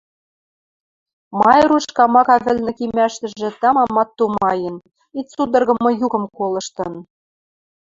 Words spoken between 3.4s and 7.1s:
тамамат тумаен, и цудыргымы юкым колыштын.